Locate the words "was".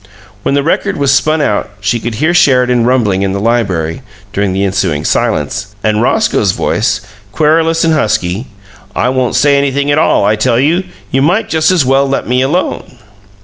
0.97-1.13